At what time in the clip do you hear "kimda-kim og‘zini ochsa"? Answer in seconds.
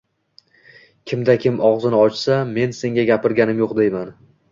1.11-2.37